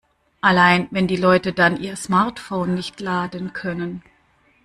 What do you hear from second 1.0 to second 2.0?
die Leute dann ihr